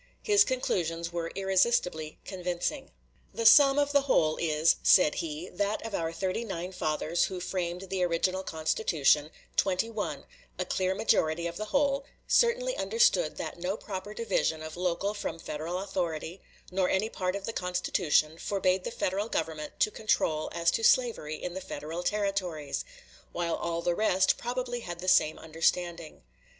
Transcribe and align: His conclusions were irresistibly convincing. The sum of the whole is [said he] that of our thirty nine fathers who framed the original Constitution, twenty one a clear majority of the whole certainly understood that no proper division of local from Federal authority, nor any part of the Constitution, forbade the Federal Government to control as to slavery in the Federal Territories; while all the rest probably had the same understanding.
His 0.23 0.43
conclusions 0.43 1.13
were 1.13 1.31
irresistibly 1.35 2.17
convincing. 2.25 2.89
The 3.35 3.45
sum 3.45 3.77
of 3.77 3.91
the 3.91 4.01
whole 4.01 4.35
is 4.37 4.77
[said 4.81 5.13
he] 5.13 5.47
that 5.49 5.85
of 5.85 5.93
our 5.93 6.11
thirty 6.11 6.43
nine 6.43 6.71
fathers 6.71 7.25
who 7.25 7.39
framed 7.39 7.81
the 7.83 8.01
original 8.01 8.41
Constitution, 8.41 9.29
twenty 9.55 9.91
one 9.91 10.25
a 10.57 10.65
clear 10.65 10.95
majority 10.95 11.45
of 11.45 11.57
the 11.57 11.65
whole 11.65 12.03
certainly 12.27 12.75
understood 12.75 13.37
that 13.37 13.59
no 13.59 13.77
proper 13.77 14.15
division 14.15 14.63
of 14.63 14.75
local 14.75 15.13
from 15.13 15.37
Federal 15.37 15.77
authority, 15.77 16.41
nor 16.71 16.89
any 16.89 17.07
part 17.11 17.35
of 17.35 17.45
the 17.45 17.53
Constitution, 17.53 18.39
forbade 18.39 18.83
the 18.85 18.89
Federal 18.89 19.29
Government 19.29 19.79
to 19.81 19.91
control 19.91 20.49
as 20.51 20.71
to 20.71 20.83
slavery 20.83 21.35
in 21.35 21.53
the 21.53 21.61
Federal 21.61 22.01
Territories; 22.01 22.83
while 23.33 23.53
all 23.53 23.83
the 23.83 23.93
rest 23.93 24.39
probably 24.39 24.79
had 24.79 24.97
the 24.99 25.07
same 25.07 25.37
understanding. 25.37 26.23